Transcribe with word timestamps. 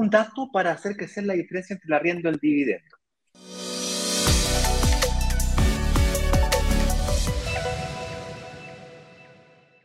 un 0.00 0.08
dato 0.08 0.48
para 0.50 0.72
hacer 0.72 0.96
crecer 0.96 1.24
la 1.24 1.34
diferencia 1.34 1.74
entre 1.74 1.88
el 1.88 1.92
arriendo 1.92 2.28
y 2.28 2.32
el 2.32 2.38
dividendo. 2.38 2.96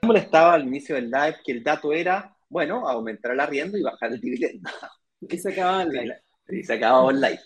molestaba 0.01 0.53
al 0.53 0.67
inicio 0.67 0.93
del 0.93 1.09
live 1.09 1.37
que 1.43 1.51
el 1.51 1.63
dato 1.63 1.91
era, 1.91 2.31
bueno, 2.47 2.87
aumentar 2.87 3.31
el 3.31 3.39
arriendo 3.39 3.75
y 3.75 3.81
bajar 3.81 4.13
el 4.13 4.21
dividendo. 4.21 4.69
Y 5.19 5.37
se 5.39 5.51
acababa 5.51 5.81
el 5.81 5.89
live. 5.89 6.21
Y 6.49 6.63
se 6.63 6.73
acababa 6.73 7.09
el 7.09 7.19
live. 7.19 7.41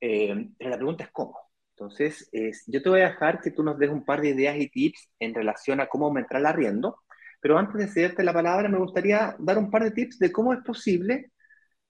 Eh, 0.00 0.48
pero 0.56 0.70
la 0.70 0.76
pregunta 0.76 1.02
es 1.02 1.10
cómo. 1.10 1.36
Entonces, 1.70 2.30
yo 2.68 2.80
te 2.80 2.88
voy 2.88 3.00
a 3.00 3.08
dejar 3.08 3.40
que 3.40 3.50
tú 3.50 3.64
nos 3.64 3.76
des 3.76 3.90
un 3.90 4.04
par 4.04 4.20
de 4.20 4.28
ideas 4.28 4.56
y 4.56 4.68
tips 4.68 5.10
en 5.18 5.34
relación 5.34 5.80
a 5.80 5.88
cómo 5.88 6.06
aumentar 6.06 6.38
el 6.38 6.46
arriendo, 6.46 7.00
pero 7.40 7.58
antes 7.58 7.76
de 7.76 7.88
cederte 7.88 8.22
la 8.22 8.32
palabra, 8.32 8.68
me 8.68 8.78
gustaría 8.78 9.34
dar 9.40 9.58
un 9.58 9.72
par 9.72 9.82
de 9.82 9.90
tips 9.90 10.20
de 10.20 10.30
cómo 10.30 10.52
es 10.52 10.60
posible 10.60 11.32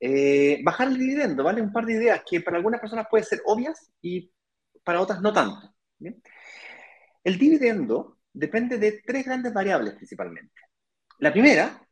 eh, 0.01 0.61
bajar 0.63 0.89
el 0.89 0.99
dividendo, 0.99 1.45
¿vale? 1.45 1.63
Un 1.63 1.73
par 1.73 1.87
de 1.87 1.95
ideas 1.95 2.23
que 2.29 2.41
para 2.41 2.57
algunas 2.57 2.81
personas 2.81 3.07
pueden 3.11 3.27
ser 3.27 3.43
obvias 3.47 3.91
y 4.03 4.31
para 4.83 5.01
otras 5.01 5.21
no 5.21 5.33
tanto. 5.33 5.75
El 7.23 7.39
dividendo 7.39 8.19
depende 8.33 8.79
de 8.79 9.03
tres 9.05 9.25
grandes 9.25 9.53
variables 9.53 9.95
principalmente. 9.95 10.53
La 11.19 11.33
primera 11.33 11.87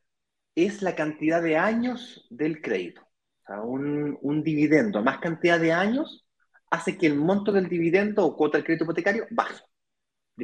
es 0.55 0.81
la 0.81 0.95
cantidad 0.95 1.41
de 1.41 1.57
años 1.57 2.27
del 2.29 2.61
crédito. 2.61 3.01
O 3.01 3.45
sea, 3.45 3.61
un, 3.61 4.17
un 4.21 4.43
dividendo 4.43 5.01
más 5.01 5.19
cantidad 5.19 5.59
de 5.59 5.73
años 5.73 6.27
hace 6.69 6.97
que 6.97 7.07
el 7.07 7.15
monto 7.15 7.51
del 7.51 7.69
dividendo 7.69 8.25
o 8.25 8.35
cuota 8.35 8.57
del 8.57 8.65
crédito 8.65 8.85
hipotecario 8.85 9.27
baje. 9.31 9.63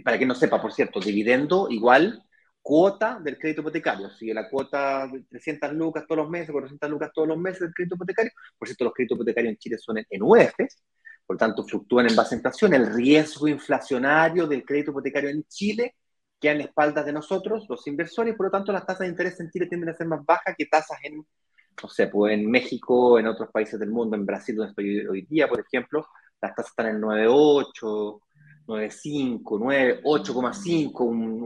Para 0.04 0.18
que 0.18 0.26
no 0.26 0.36
sepa, 0.36 0.62
por 0.62 0.74
cierto, 0.74 1.00
dividendo 1.00 1.68
igual 1.70 2.24
cuota 2.62 3.20
del 3.20 3.38
crédito 3.38 3.62
hipotecario. 3.62 4.10
Si 4.10 4.34
la 4.34 4.50
cuota 4.50 5.08
de 5.08 5.24
300 5.24 5.74
lucas 5.74 6.06
todos 6.08 6.24
los 6.24 6.30
meses, 6.30 6.52
400 6.52 6.90
lucas 6.90 7.12
todos 7.14 7.28
los 7.28 7.38
meses 7.38 7.62
del 7.62 7.74
crédito 7.74 7.96
hipotecario, 7.96 8.32
por 8.58 8.68
cierto, 8.68 8.84
los 8.86 8.94
créditos 8.94 9.16
hipotecarios 9.16 9.52
en 9.52 9.58
Chile 9.58 9.78
son 9.78 9.98
en, 9.98 10.06
en 10.10 10.24
UEFs, 10.24 10.84
por 11.26 11.36
lo 11.36 11.38
tanto 11.38 11.64
fluctúan 11.64 12.10
en 12.10 12.16
base 12.16 12.36
inflación. 12.36 12.74
El 12.74 12.94
riesgo 12.94 13.48
inflacionario 13.48 14.48
del 14.48 14.66
crédito 14.66 14.92
hipotecario 14.92 15.30
en 15.30 15.44
Chile 15.44 15.96
queda 16.40 16.54
en 16.54 16.58
la 16.60 16.64
espalda 16.66 17.04
de 17.04 17.14
nosotros, 17.14 17.66
los 17.70 17.86
inversores, 17.88 18.36
por 18.36 18.48
lo 18.48 18.52
tanto 18.52 18.72
las 18.72 18.86
tasas 18.86 19.02
de 19.02 19.08
interés 19.08 19.40
en 19.40 19.50
Chile 19.52 19.68
tienden 19.68 19.90
a 19.90 19.94
ser 19.94 20.08
más 20.08 20.26
bajas 20.26 20.56
que 20.58 20.66
tasas 20.66 20.98
en, 21.04 21.18
no 21.84 21.90
sé, 21.90 22.08
pues 22.08 22.34
en 22.34 22.50
México, 22.50 23.20
en 23.20 23.28
otros 23.28 23.50
países 23.52 23.80
del 23.80 23.90
mundo, 23.90 24.16
en 24.16 24.26
Brasil, 24.26 24.56
donde 24.56 24.70
estoy 24.72 25.06
hoy 25.06 25.22
día, 25.24 25.48
por 25.48 25.60
ejemplo, 25.60 26.08
las 26.42 26.56
tasas 26.56 26.72
están 26.72 26.88
en 26.88 27.02
9,8, 27.02 28.22
9,5, 28.68 29.60
9, 29.60 30.02
8,5, 30.04 31.02
un, 31.02 31.22
un, 31.22 31.39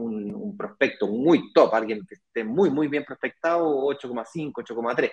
prospecto 0.84 1.06
muy 1.08 1.52
top, 1.52 1.74
alguien 1.74 2.06
que 2.06 2.14
esté 2.14 2.44
muy, 2.44 2.70
muy 2.70 2.88
bien 2.88 3.04
prospectado, 3.04 3.64
8,5, 3.86 4.52
8,3. 4.52 5.10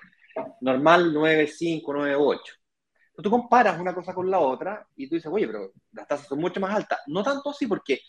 Normal, 0.62 1.14
9,5, 1.14 1.82
9,8. 1.84 2.40
Tú 3.22 3.30
comparas 3.30 3.80
una 3.80 3.94
cosa 3.94 4.14
con 4.14 4.30
la 4.30 4.40
otra 4.40 4.86
y 4.96 5.08
tú 5.08 5.16
dices, 5.16 5.32
oye, 5.32 5.46
pero 5.46 5.72
las 5.92 6.08
tasas 6.08 6.28
son 6.28 6.40
mucho 6.40 6.60
más 6.60 6.76
altas. 6.76 7.00
No 7.08 7.24
tanto 7.24 7.52
así 7.52 7.68
porque 7.68 8.00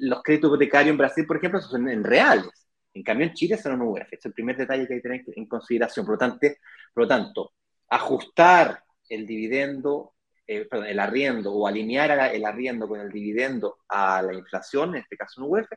los 0.00 0.22
créditos 0.22 0.48
hipotecarios 0.48 0.90
en 0.90 0.98
Brasil, 0.98 1.26
por 1.26 1.36
ejemplo, 1.36 1.60
son 1.60 1.88
en 1.88 2.02
reales. 2.02 2.68
En 2.94 3.02
cambio, 3.02 3.26
en 3.26 3.34
Chile 3.34 3.56
son 3.56 3.74
en 3.74 3.82
UF. 3.82 4.12
Es 4.12 4.24
el 4.24 4.32
primer 4.32 4.56
detalle 4.56 4.86
que 4.86 4.94
hay 4.94 5.00
que 5.00 5.08
tener 5.08 5.24
en 5.34 5.46
consideración. 5.46 6.04
Por 6.04 6.14
lo 6.14 6.18
tanto, 6.18 6.46
por 6.92 7.04
lo 7.04 7.08
tanto 7.08 7.52
ajustar 7.88 8.82
el 9.08 9.26
dividendo, 9.26 10.14
eh, 10.46 10.64
perdón, 10.64 10.88
el 10.88 10.98
arriendo 10.98 11.52
o 11.52 11.66
alinear 11.66 12.34
el 12.34 12.44
arriendo 12.44 12.88
con 12.88 13.00
el 13.00 13.10
dividendo 13.10 13.78
a 13.88 14.22
la 14.22 14.34
inflación, 14.34 14.94
en 14.94 15.02
este 15.02 15.16
caso 15.16 15.40
en 15.40 15.50
UF, 15.50 15.68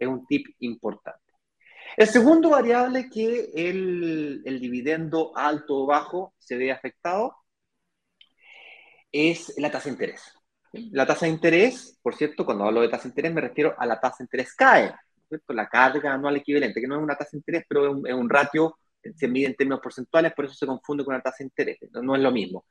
es 0.00 0.08
un 0.08 0.26
tip 0.26 0.46
importante. 0.60 1.20
El 1.96 2.08
segundo 2.08 2.50
variable 2.50 3.08
que 3.08 3.50
el, 3.54 4.42
el 4.44 4.60
dividendo 4.60 5.32
alto 5.36 5.82
o 5.82 5.86
bajo 5.86 6.34
se 6.38 6.56
ve 6.56 6.72
afectado 6.72 7.36
es 9.12 9.54
la 9.58 9.70
tasa 9.70 9.84
de 9.84 9.90
interés. 9.90 10.40
La 10.72 11.06
tasa 11.06 11.26
de 11.26 11.32
interés, 11.32 11.98
por 12.02 12.14
cierto, 12.14 12.44
cuando 12.44 12.64
hablo 12.64 12.80
de 12.80 12.88
tasa 12.88 13.04
de 13.04 13.08
interés 13.10 13.34
me 13.34 13.40
refiero 13.40 13.74
a 13.76 13.86
la 13.86 14.00
tasa 14.00 14.18
de 14.18 14.24
interés 14.24 14.54
CAE, 14.54 14.94
¿cierto? 15.28 15.52
la 15.52 15.68
carga 15.68 16.14
anual 16.14 16.36
equivalente, 16.36 16.80
que 16.80 16.86
no 16.86 16.96
es 16.96 17.02
una 17.02 17.16
tasa 17.16 17.30
de 17.32 17.38
interés, 17.38 17.64
pero 17.68 18.06
es 18.06 18.14
un, 18.14 18.30
ratio, 18.30 18.78
se 19.16 19.28
mide 19.28 19.46
en 19.46 19.56
términos 19.56 19.80
porcentuales, 19.80 20.32
por 20.32 20.44
eso 20.44 20.54
se 20.54 20.66
confunde 20.66 21.04
con 21.04 21.14
la 21.14 21.22
tasa 21.22 21.38
de 21.40 21.44
interés, 21.44 21.78
no, 21.90 22.14
es 22.14 22.22
lo 22.22 22.30
mismo. 22.30 22.66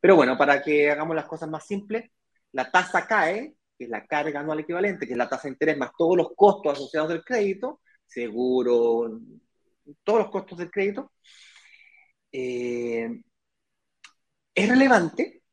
Pero 0.00 0.16
bueno, 0.16 0.38
para 0.38 0.62
que 0.62 0.90
hagamos 0.90 1.16
las 1.16 1.26
cosas 1.26 1.48
más 1.48 1.66
simples, 1.66 2.10
la 2.52 2.70
tasa 2.70 3.06
CAE, 3.06 3.54
que 3.80 3.84
es 3.84 3.90
la 3.90 4.06
carga 4.06 4.40
anual 4.40 4.60
equivalente, 4.60 5.06
que 5.06 5.12
es 5.12 5.18
la 5.18 5.26
tasa 5.26 5.44
de 5.44 5.52
interés 5.52 5.78
más 5.78 5.92
todos 5.96 6.14
los 6.14 6.32
costos 6.36 6.74
asociados 6.74 7.08
del 7.08 7.24
crédito, 7.24 7.80
seguro, 8.04 9.18
todos 10.04 10.18
los 10.18 10.30
costos 10.30 10.58
del 10.58 10.70
crédito, 10.70 11.12
eh, 12.30 13.22
es 14.54 14.68
relevante, 14.68 15.44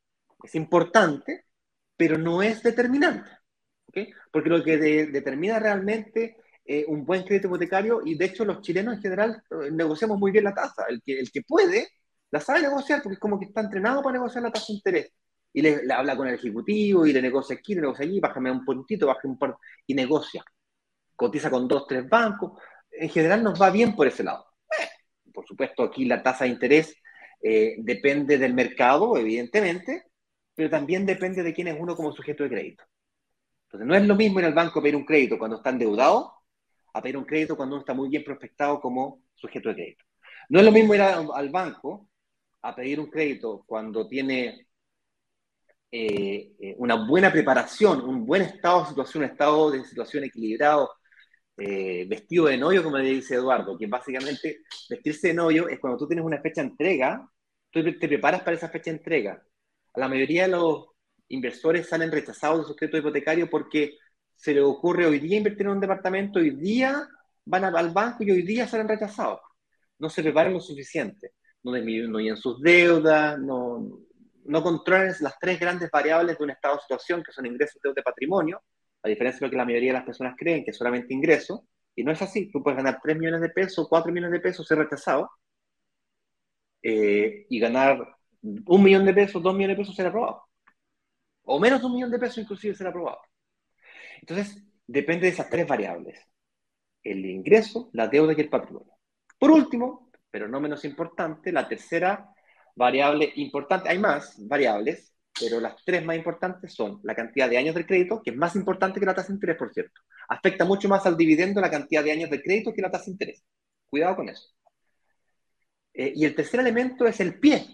es 0.44 0.56
importante, 0.56 1.46
pero 1.96 2.18
no 2.18 2.44
es 2.44 2.62
determinante. 2.62 3.32
Porque 4.30 4.50
lo 4.50 4.62
que 4.62 4.78
determina 4.78 5.58
realmente 5.58 6.36
eh, 6.66 6.84
un 6.86 7.06
buen 7.06 7.24
crédito 7.24 7.48
hipotecario, 7.48 8.02
y 8.04 8.18
de 8.18 8.26
hecho 8.26 8.44
los 8.44 8.60
chilenos 8.62 8.96
en 8.96 9.02
general 9.02 9.42
eh, 9.52 9.72
negociamos 9.72 10.20
muy 10.20 10.32
bien 10.32 10.44
la 10.44 10.54
tasa. 10.54 10.84
El 10.90 11.02
que, 11.02 11.18
el 11.18 11.32
que 11.32 11.44
puede, 11.44 11.88
la 12.30 12.42
sabe 12.42 12.62
negociar, 12.62 13.02
porque 13.02 13.14
es 13.14 13.20
como 13.22 13.40
que 13.40 13.46
está 13.46 13.62
entrenado 13.62 14.04
para 14.04 14.18
negociar 14.18 14.44
la 14.44 14.52
tasa 14.52 14.66
de 14.68 14.74
interés. 14.74 15.14
Y 15.54 15.62
le, 15.62 15.82
habla 15.92 16.16
con 16.16 16.28
el 16.28 16.36
ejecutivo, 16.36 17.06
y 17.06 17.14
le 17.14 17.22
negocia 17.22 17.56
aquí, 17.56 17.76
le 17.76 17.82
negocia 17.82 18.06
allí, 18.06 18.20
bájame 18.20 18.52
un 18.52 18.64
puntito, 18.64 19.08
bájame 19.08 19.34
un 19.34 19.40
par, 19.40 19.58
y 19.86 19.94
negocia. 19.94 20.44
Cotiza 21.16 21.50
con 21.50 21.68
dos, 21.68 21.88
tres 21.88 22.08
bancos. 22.08 22.60
En 22.92 23.10
general 23.10 23.44
nos 23.44 23.60
va 23.62 23.70
bien 23.70 23.96
por 23.96 24.08
ese 24.08 24.24
lado. 24.24 24.46
por 25.34 25.46
supuesto, 25.46 25.84
aquí 25.84 26.06
la 26.06 26.22
tasa 26.22 26.46
de 26.46 26.52
interés 26.52 26.96
eh, 27.42 27.76
depende 27.80 28.38
del 28.38 28.54
mercado, 28.54 29.18
evidentemente, 29.18 30.04
pero 30.56 30.70
también 30.70 31.06
depende 31.06 31.44
de 31.44 31.54
quién 31.54 31.68
es 31.68 31.78
uno 31.80 31.96
como 31.96 32.12
sujeto 32.12 32.44
de 32.44 32.50
crédito. 32.50 32.84
Entonces, 33.66 33.88
no 33.88 33.96
es 33.96 34.06
lo 34.08 34.16
mismo 34.16 34.40
ir 34.40 34.46
al 34.46 34.54
banco 34.54 34.80
a 34.80 34.84
pedir 34.84 34.96
un 34.96 35.06
crédito 35.06 35.38
cuando 35.38 35.58
está 35.58 35.70
endeudado 35.72 36.38
a 36.98 37.02
pedir 37.02 37.18
un 37.18 37.26
crédito 37.26 37.56
cuando 37.56 37.76
uno 37.76 37.82
está 37.82 37.94
muy 37.94 38.10
bien 38.10 38.24
prospectado 38.24 38.82
como 38.82 39.22
sujeto 39.36 39.70
de 39.70 39.76
crédito. 39.76 40.06
No 40.50 40.60
es 40.60 40.66
lo 40.66 40.72
mismo 40.72 40.96
ir 40.96 41.02
al 41.02 41.50
banco 41.50 42.10
a 42.62 42.76
pedir 42.76 43.00
un 43.00 43.10
crédito 43.10 43.64
cuando 43.68 44.08
tiene 44.08 44.67
eh, 45.92 46.56
eh, 46.60 46.76
una 46.78 47.08
buena 47.08 47.32
preparación, 47.32 48.02
un 48.02 48.26
buen 48.26 48.42
estado 48.42 48.82
de 48.82 48.90
situación, 48.90 49.24
un 49.24 49.30
estado 49.30 49.72
de 49.72 49.84
situación 49.86 50.24
equilibrado, 50.26 50.92
eh, 51.58 52.06
vestido 52.08 52.46
de 52.46 52.58
novio, 52.58 52.84
como 52.84 52.98
le 52.98 53.10
dice 53.10 53.36
Eduardo, 53.36 53.78
que 53.78 53.88
básicamente 53.88 54.62
vestirse 54.90 55.30
de 55.30 55.34
novio 55.34 55.68
es 55.70 55.80
cuando 55.80 55.98
tú 55.98 56.08
tienes 56.08 56.26
una 56.26 56.42
fecha 56.42 56.62
de 56.62 56.70
entrega, 56.70 57.30
tú 57.72 57.84
te 57.84 58.08
preparas 58.08 58.42
para 58.42 58.58
esa 58.58 58.70
fecha 58.70 58.92
de 58.92 58.98
entrega 58.98 59.44
la 59.98 60.08
mayoría 60.08 60.44
de 60.44 60.50
los 60.50 60.86
inversores 61.30 61.90
salen 61.90 62.12
rechazados 62.12 62.60
de 62.60 62.66
su 62.68 62.76
crédito 62.76 63.00
hipotecario 63.00 63.50
porque 63.50 63.98
se 64.36 64.54
les 64.54 64.64
ocurre 64.64 65.08
hoy 65.08 65.20
día 65.20 65.38
invertir 65.38 65.64
en 65.64 65.74
un 65.74 65.80
departamento, 65.80 66.40
hoy 66.40 66.52
día 66.52 67.08
van 67.46 67.66
al 67.66 67.90
banco 67.90 68.24
y 68.24 68.32
hoy 68.32 68.44
día 68.44 68.68
salen 68.68 68.88
rechazados. 68.88 69.40
No 69.98 70.10
se 70.10 70.22
preparan 70.22 70.54
lo 70.54 70.60
suficiente, 70.60 71.32
no 71.64 71.74
disminuyen 71.74 72.38
sus 72.38 72.62
deudas, 72.62 73.40
no, 73.40 74.02
no 74.48 74.64
controlan 74.64 75.14
las 75.20 75.38
tres 75.40 75.60
grandes 75.60 75.90
variables 75.92 76.38
de 76.38 76.44
un 76.44 76.50
estado 76.52 76.76
de 76.76 76.82
situación, 76.82 77.24
que 77.24 77.32
son 77.32 77.46
ingresos, 77.46 77.82
deuda 77.82 78.02
y 78.02 78.04
patrimonio, 78.04 78.64
a 79.04 79.10
diferencia 79.10 79.40
de 79.40 79.48
lo 79.48 79.52
que 79.52 79.58
la 79.58 79.66
mayoría 79.66 79.92
de 79.92 80.00
las 80.00 80.06
personas 80.06 80.36
creen, 80.38 80.64
que 80.64 80.72
es 80.72 80.78
solamente 80.78 81.14
ingreso, 81.14 81.68
y 81.96 82.04
no 82.04 82.12
es 82.12 82.22
así. 82.22 82.52
Tú 82.52 82.64
puedes 82.64 82.78
ganar 82.78 83.00
3 83.02 83.18
millones 83.18 83.42
de 83.42 83.50
pesos, 83.50 83.88
4 83.90 84.12
millones 84.12 84.32
de 84.32 84.40
pesos, 84.40 84.68
ser 84.68 84.78
rechazado, 84.78 85.30
eh, 86.82 87.46
y 87.50 87.60
ganar 87.60 88.18
un 88.42 88.84
millón 88.84 89.06
de 89.06 89.14
pesos, 89.14 89.42
dos 89.42 89.54
millones 89.54 89.78
de 89.78 89.82
pesos 89.82 89.96
será 89.96 90.10
aprobado. 90.10 90.44
O 91.44 91.60
menos 91.60 91.80
de 91.80 91.86
un 91.88 91.94
millón 91.94 92.12
de 92.12 92.20
pesos 92.20 92.38
inclusive 92.40 92.76
será 92.76 92.90
aprobado. 92.92 93.20
Entonces, 94.22 94.64
depende 94.86 95.28
de 95.28 95.34
esas 95.34 95.50
tres 95.50 95.68
variables. 95.68 96.20
El 97.04 97.26
ingreso, 97.26 97.90
la 97.94 98.08
deuda 98.08 98.34
y 98.38 98.42
el 98.42 98.50
patrimonio. 98.50 98.94
Por 99.40 99.52
último, 99.52 100.12
pero 100.30 100.48
no 100.48 100.60
menos 100.60 100.86
importante, 100.86 101.52
la 101.52 101.68
tercera 101.68 102.30
variable 102.78 103.32
importante, 103.36 103.90
hay 103.90 104.00
más 104.00 104.36
variables, 104.48 105.14
pero 105.40 105.60
las 105.60 105.84
tres 105.84 106.04
más 106.06 106.16
importantes 106.16 106.74
son 106.74 107.00
la 107.04 107.16
cantidad 107.16 107.50
de 107.50 107.58
años 107.58 107.76
del 107.76 107.86
crédito, 107.86 108.22
que 108.24 108.32
es 108.32 108.38
más 108.38 108.56
importante 108.56 109.00
que 109.00 109.06
la 109.06 109.14
tasa 109.14 109.30
de 109.30 109.36
interés, 109.36 109.58
por 109.58 109.74
cierto. 109.74 110.02
Afecta 110.30 110.66
mucho 110.66 110.88
más 110.88 111.06
al 111.06 111.18
dividendo 111.18 111.62
la 111.62 111.72
cantidad 111.72 112.04
de 112.04 112.12
años 112.12 112.30
del 112.30 112.42
crédito 112.42 112.74
que 112.74 112.82
la 112.82 112.92
tasa 112.92 113.06
de 113.06 113.12
interés. 113.12 113.44
Cuidado 113.88 114.16
con 114.16 114.30
eso. 114.30 114.50
Eh, 115.94 116.14
y 116.16 116.26
el 116.26 116.36
tercer 116.36 116.60
elemento 116.60 117.08
es 117.08 117.20
el 117.20 117.40
pie, 117.40 117.66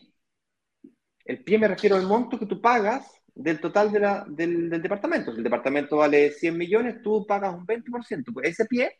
el 1.25 1.43
pie 1.43 1.57
me 1.57 1.67
refiero 1.67 1.95
al 1.95 2.07
monto 2.07 2.37
que 2.37 2.45
tú 2.45 2.61
pagas 2.61 3.05
del 3.33 3.59
total 3.59 3.91
de 3.91 3.99
la, 3.99 4.25
del, 4.27 4.69
departamento. 4.81 5.31
Si 5.31 5.37
el 5.37 5.43
departamento 5.43 5.97
vale 5.97 6.31
100 6.31 6.57
millones, 6.57 7.01
tú 7.01 7.25
pagas 7.25 7.53
un 7.53 7.65
20%. 7.65 8.33
Pues 8.33 8.49
ese 8.49 8.65
pie, 8.65 8.99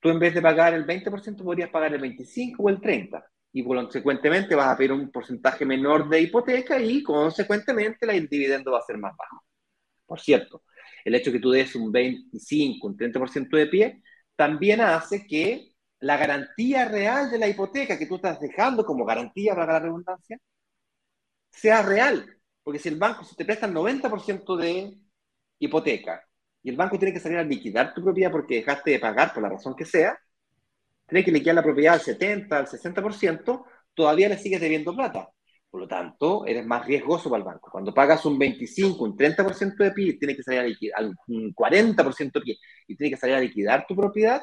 tú 0.00 0.10
en 0.10 0.18
vez 0.18 0.34
de 0.34 0.42
pagar 0.42 0.74
el 0.74 0.86
20%, 0.86 1.44
podrías 1.44 1.70
pagar 1.70 1.94
el 1.94 2.00
25% 2.00 2.54
o 2.58 2.68
el 2.68 2.80
30%. 2.80 3.22
Y 3.52 3.64
consecuentemente 3.64 4.54
vas 4.54 4.68
a 4.68 4.76
pedir 4.76 4.92
un 4.92 5.10
porcentaje 5.10 5.64
menor 5.64 6.08
de 6.08 6.20
hipoteca 6.20 6.80
y 6.80 7.02
consecuentemente 7.02 8.06
el 8.10 8.28
dividendo 8.28 8.72
va 8.72 8.78
a 8.78 8.82
ser 8.82 8.98
más 8.98 9.14
bajo. 9.16 9.44
Por 10.06 10.20
cierto, 10.20 10.62
el 11.04 11.14
hecho 11.14 11.30
de 11.30 11.38
que 11.38 11.42
tú 11.42 11.50
des 11.50 11.74
un 11.76 11.92
25, 11.92 12.86
un 12.86 12.96
30% 12.96 13.56
de 13.56 13.66
pie, 13.66 14.02
también 14.36 14.80
hace 14.80 15.26
que 15.26 15.72
la 16.00 16.16
garantía 16.16 16.86
real 16.88 17.30
de 17.30 17.38
la 17.38 17.48
hipoteca 17.48 17.98
que 17.98 18.06
tú 18.06 18.16
estás 18.16 18.40
dejando 18.40 18.84
como 18.84 19.04
garantía 19.04 19.54
para 19.54 19.74
la 19.74 19.80
redundancia 19.80 20.38
sea 21.50 21.82
real. 21.82 22.26
Porque 22.62 22.78
si 22.78 22.88
el 22.88 22.96
banco 22.98 23.24
se 23.24 23.36
te 23.36 23.44
presta 23.44 23.66
el 23.66 23.74
90% 23.74 24.56
de 24.56 24.96
hipoteca 25.58 26.22
y 26.62 26.70
el 26.70 26.76
banco 26.76 26.98
tiene 26.98 27.12
que 27.14 27.20
salir 27.20 27.38
a 27.38 27.44
liquidar 27.44 27.94
tu 27.94 28.02
propiedad 28.02 28.30
porque 28.32 28.56
dejaste 28.56 28.92
de 28.92 28.98
pagar 29.00 29.32
por 29.34 29.42
la 29.42 29.50
razón 29.50 29.74
que 29.76 29.84
sea, 29.84 30.18
tiene 31.12 31.24
que 31.26 31.32
liquidar 31.32 31.56
la 31.56 31.62
propiedad 31.62 31.94
al 31.94 32.00
70, 32.00 32.56
al 32.56 32.66
60%, 32.66 33.64
todavía 33.94 34.30
le 34.30 34.38
sigues 34.38 34.60
debiendo 34.62 34.96
plata. 34.96 35.28
Por 35.68 35.82
lo 35.82 35.88
tanto, 35.88 36.46
eres 36.46 36.64
más 36.64 36.86
riesgoso 36.86 37.28
para 37.28 37.40
el 37.40 37.44
banco. 37.44 37.70
Cuando 37.70 37.92
pagas 37.92 38.24
un 38.24 38.38
25, 38.38 39.04
un 39.04 39.14
30% 39.16 39.84
de 39.84 39.90
PIB, 39.92 40.18
tiene 40.18 40.34
que 40.36 40.42
salir 40.42 40.60
a 40.60 40.64
liquidar, 40.64 41.04
un 41.28 41.54
40% 41.54 42.32
de 42.32 42.40
PIB 42.40 42.56
y 42.88 42.96
tiene 42.96 43.10
que 43.10 43.18
salir 43.18 43.36
a 43.36 43.40
liquidar 43.40 43.86
tu 43.86 43.94
propiedad, 43.94 44.40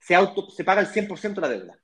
se, 0.00 0.16
auto, 0.16 0.50
se 0.50 0.64
paga 0.64 0.80
el 0.80 0.88
100% 0.88 1.34
de 1.34 1.40
la 1.40 1.48
deuda. 1.48 1.78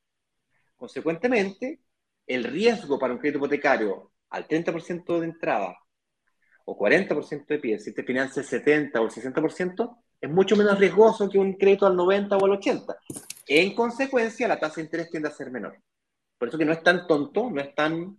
Consecuentemente, 0.75 1.81
el 2.26 2.44
riesgo 2.44 2.99
para 2.99 3.12
un 3.12 3.20
crédito 3.20 3.38
hipotecario 3.38 4.11
al 4.31 4.49
30% 4.49 5.20
de 5.20 5.26
entrada 5.26 5.76
o 6.64 6.76
40% 6.76 7.46
de 7.46 7.58
PIB, 7.61 7.78
si 7.78 7.94
te 7.94 8.02
financia 8.02 8.40
el 8.40 8.46
70 8.49 9.00
o 9.00 9.05
el 9.05 9.11
60%, 9.11 9.99
es 10.26 10.32
mucho 10.32 10.56
menos 10.56 10.78
riesgoso 10.78 11.28
que 11.28 11.38
un 11.38 11.55
crédito 11.55 11.87
al 11.87 11.96
90 11.96 12.37
o 12.37 12.44
al 12.44 12.52
80. 12.52 12.96
En 13.46 13.75
consecuencia, 13.75 14.49
la 14.49 14.58
tasa 14.58 14.76
de 14.76 14.82
interés 14.82 15.11
tiende 15.11 15.28
a 15.28 15.32
ser 15.32 15.50
menor. 15.50 15.78
Por 16.38 16.49
eso 16.49 16.58
que 16.58 16.64
no 16.64 16.73
es 16.73 16.82
tan 16.82 17.06
tonto, 17.06 17.49
no 17.50 17.61
es 17.61 17.75
tan 17.75 18.17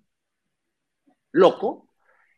loco 1.34 1.90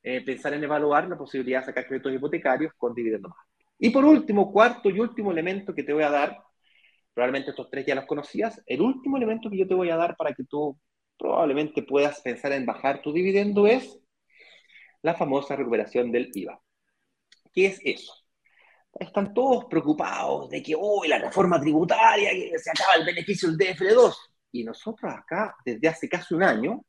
eh, 0.01 0.21
pensar 0.21 0.53
en 0.53 0.63
evaluar 0.63 1.07
la 1.07 1.17
posibilidad 1.17 1.59
de 1.59 1.67
sacar 1.67 1.87
créditos 1.87 2.13
hipotecarios 2.13 2.73
con 2.77 2.93
dividendos 2.93 3.29
más. 3.29 3.45
Y 3.77 3.91
por 3.91 4.03
último, 4.05 4.51
cuarto 4.51 4.89
y 4.89 4.99
último 4.99 5.31
elemento 5.31 5.73
que 5.73 5.83
te 5.83 5.93
voy 5.93 6.03
a 6.03 6.09
dar, 6.09 6.37
probablemente 7.13 7.51
estos 7.51 7.69
tres 7.69 7.85
ya 7.85 7.95
los 7.95 8.05
conocías, 8.05 8.61
el 8.65 8.81
último 8.81 9.17
elemento 9.17 9.49
que 9.49 9.57
yo 9.57 9.67
te 9.67 9.75
voy 9.75 9.89
a 9.89 9.97
dar 9.97 10.17
para 10.17 10.33
que 10.33 10.43
tú 10.43 10.77
probablemente 11.17 11.83
puedas 11.83 12.21
pensar 12.21 12.51
en 12.53 12.65
bajar 12.65 13.01
tu 13.01 13.13
dividendo 13.13 13.67
es 13.67 13.99
la 15.01 15.13
famosa 15.13 15.55
recuperación 15.55 16.11
del 16.11 16.29
IVA. 16.33 16.59
¿Qué 17.53 17.67
es 17.67 17.79
eso? 17.83 18.13
Están 18.93 19.33
todos 19.33 19.65
preocupados 19.65 20.49
de 20.49 20.63
que, 20.63 20.75
hoy 20.77 21.07
la 21.07 21.19
reforma 21.19 21.59
tributaria, 21.59 22.31
se 22.57 22.71
acaba 22.71 22.95
el 22.95 23.05
beneficio 23.05 23.49
del 23.51 23.57
DFL2. 23.57 24.15
Y 24.51 24.63
nosotros 24.63 25.13
acá, 25.13 25.55
desde 25.63 25.87
hace 25.87 26.09
casi 26.09 26.33
un 26.33 26.43
año, 26.43 26.83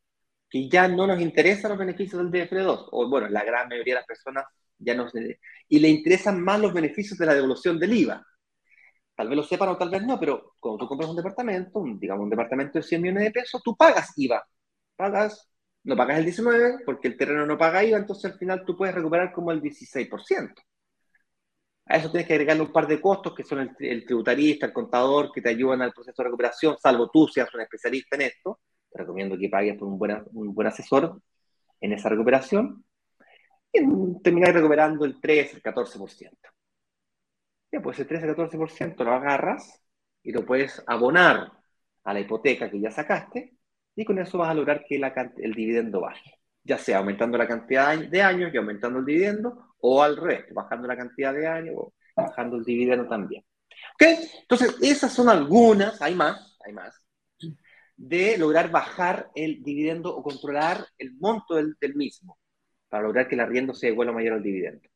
que 0.49 0.69
ya 0.69 0.89
no 0.89 1.07
nos 1.07 1.21
interesan 1.21 1.71
los 1.71 1.79
beneficios 1.79 2.21
del 2.23 2.31
DFL2, 2.31 2.89
o 2.91 3.09
bueno, 3.09 3.29
la 3.29 3.45
gran 3.45 3.69
mayoría 3.69 3.95
de 3.95 4.01
las 4.01 4.07
personas 4.07 4.45
ya 4.79 4.95
no 4.95 5.07
y 5.69 5.79
le 5.79 5.89
interesan 5.89 6.43
más 6.43 6.59
los 6.61 6.73
beneficios 6.73 7.19
de 7.19 7.27
la 7.27 7.35
devolución 7.35 7.79
del 7.79 7.93
IVA. 7.93 8.27
Tal 9.15 9.29
vez 9.29 9.37
lo 9.37 9.43
sepan 9.45 9.69
o 9.69 9.77
tal 9.77 9.91
vez 9.91 10.03
no, 10.03 10.19
pero 10.19 10.55
cuando 10.59 10.79
tú 10.79 10.89
compras 10.89 11.11
un 11.11 11.17
departamento, 11.17 11.85
digamos 11.99 12.25
un 12.25 12.31
departamento 12.31 12.79
de 12.79 12.83
100 12.83 13.03
millones 13.03 13.25
de 13.25 13.31
pesos, 13.31 13.63
tú 13.63 13.77
pagas 13.77 14.13
IVA. 14.17 14.43
Pagas, 14.97 15.49
no 15.85 15.97
pagas 15.97 16.19
el 16.19 16.25
19 16.25 16.79
porque 16.87 17.09
el 17.09 17.17
terreno 17.17 17.47
no 17.47 17.59
paga 17.59 17.85
IVA, 17.85 17.99
entonces 17.99 18.33
al 18.33 18.39
final 18.39 18.65
tú 18.65 18.77
puedes 18.77 18.95
recuperar 18.95 19.33
como 19.33 19.53
el 19.53 19.61
16%. 19.61 20.55
A 21.91 21.97
eso 21.97 22.09
tienes 22.09 22.29
que 22.29 22.35
agregarle 22.35 22.63
un 22.63 22.73
par 22.73 22.87
de 22.87 23.01
costos 23.01 23.35
que 23.35 23.43
son 23.43 23.75
el, 23.81 24.05
tributarista, 24.07 24.67
el 24.67 24.73
contador, 24.73 25.33
que 25.33 25.43
te 25.43 25.49
ayudan 25.49 25.83
al 25.83 25.93
proceso 25.93 26.23
de 26.23 26.29
recuperación, 26.29 26.77
salvo 26.79 27.11
tú 27.11 27.27
seas 27.27 27.53
un 27.53 27.63
especialista 27.63 28.15
en 28.15 28.23
esto. 28.23 28.61
Te 28.89 29.01
recomiendo 29.01 29.37
que 29.37 29.49
pagues 29.49 29.77
por 29.77 29.89
un 29.89 29.99
buen, 29.99 30.23
un 30.33 30.55
buen 30.55 30.69
asesor 30.69 31.21
en 31.81 31.93
esa 31.93 32.09
recuperación. 32.09 32.85
Y 33.73 33.81
terminar 34.23 34.55
recuperando 34.55 35.05
el 35.05 35.21
3, 35.21 35.55
el 35.55 35.63
14%. 35.65 36.31
Ya, 37.73 37.81
pues 37.83 37.99
el 37.99 38.07
13-14% 38.09 39.05
lo 39.05 39.13
agarras 39.13 39.83
y 40.23 40.31
lo 40.31 40.47
puedes 40.47 40.83
abonar 40.87 41.53
a 42.05 42.15
la 42.15 42.21
hipoteca 42.21 42.71
que 42.71 42.81
ya 42.81 42.93
sacaste 42.93 43.57
y 43.97 44.05
con 44.05 44.19
eso 44.21 44.39
vas 44.39 44.51
a 44.51 44.55
lograr 44.55 44.85
que 44.85 44.95
el 44.97 45.55
dividendo 45.55 46.01
baje, 46.01 46.40
ya 46.71 46.79
sea 46.79 46.99
aumentando 46.99 47.37
la 47.37 47.49
cantidad 47.49 47.99
de 47.99 48.23
años 48.23 48.55
y 48.55 48.57
aumentando 48.57 49.01
el 49.01 49.05
dividendo 49.05 49.75
o 49.81 50.05
al 50.05 50.17
revés, 50.17 50.55
bajando 50.55 50.87
la 50.87 50.97
cantidad 50.97 51.35
de 51.35 51.45
años 51.45 51.75
o 51.77 51.93
bajando 52.15 52.59
el 52.59 52.65
dividendo 52.65 53.09
también. 53.09 53.45
¿Ok? 53.95 54.07
Entonces, 54.43 54.77
esas 54.81 55.13
son 55.13 55.29
algunas, 55.29 56.01
hay 56.01 56.15
más, 56.15 56.57
hay 56.65 56.73
más, 56.73 56.95
de 57.97 58.39
lograr 58.39 58.71
bajar 58.71 59.33
el 59.35 59.65
dividendo 59.65 60.15
o 60.15 60.23
controlar 60.23 60.87
el 60.97 61.17
monto 61.19 61.57
del, 61.57 61.77
mismo 61.97 62.39
para 62.89 63.03
lograr 63.03 63.27
que 63.27 63.35
el 63.35 63.41
arriendo 63.41 63.75
sea 63.75 63.91
igual 63.91 64.11
o 64.11 64.13
mayor 64.13 64.35
al 64.35 64.43
dividendo. 64.43 64.89